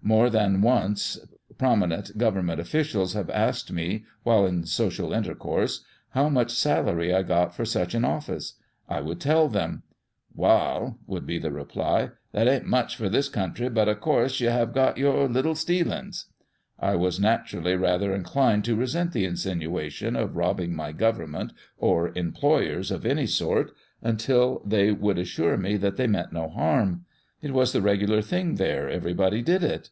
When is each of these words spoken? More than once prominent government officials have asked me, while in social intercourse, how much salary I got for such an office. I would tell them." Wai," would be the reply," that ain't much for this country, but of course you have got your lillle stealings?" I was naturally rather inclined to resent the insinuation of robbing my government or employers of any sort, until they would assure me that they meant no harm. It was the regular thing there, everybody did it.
More 0.00 0.30
than 0.30 0.62
once 0.62 1.18
prominent 1.58 2.16
government 2.16 2.60
officials 2.60 3.14
have 3.14 3.28
asked 3.30 3.72
me, 3.72 4.04
while 4.22 4.46
in 4.46 4.64
social 4.64 5.12
intercourse, 5.12 5.84
how 6.10 6.28
much 6.28 6.52
salary 6.52 7.12
I 7.12 7.24
got 7.24 7.52
for 7.52 7.64
such 7.64 7.94
an 7.94 8.04
office. 8.04 8.54
I 8.88 9.00
would 9.00 9.20
tell 9.20 9.48
them." 9.48 9.82
Wai," 10.36 10.94
would 11.08 11.26
be 11.26 11.36
the 11.40 11.50
reply," 11.50 12.10
that 12.32 12.46
ain't 12.46 12.64
much 12.64 12.94
for 12.94 13.08
this 13.08 13.28
country, 13.28 13.68
but 13.68 13.88
of 13.88 14.00
course 14.00 14.38
you 14.40 14.50
have 14.50 14.72
got 14.72 14.98
your 14.98 15.28
lillle 15.28 15.56
stealings?" 15.56 16.26
I 16.78 16.94
was 16.94 17.18
naturally 17.20 17.74
rather 17.74 18.14
inclined 18.14 18.64
to 18.66 18.76
resent 18.76 19.12
the 19.12 19.24
insinuation 19.24 20.14
of 20.14 20.36
robbing 20.36 20.76
my 20.76 20.92
government 20.92 21.52
or 21.76 22.12
employers 22.16 22.92
of 22.92 23.04
any 23.04 23.26
sort, 23.26 23.72
until 24.00 24.62
they 24.64 24.92
would 24.92 25.18
assure 25.18 25.56
me 25.56 25.76
that 25.78 25.96
they 25.96 26.06
meant 26.06 26.32
no 26.32 26.48
harm. 26.48 27.04
It 27.40 27.52
was 27.54 27.72
the 27.72 27.82
regular 27.82 28.20
thing 28.20 28.56
there, 28.56 28.88
everybody 28.90 29.42
did 29.42 29.62
it. 29.62 29.90